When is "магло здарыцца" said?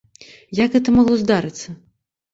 0.97-1.69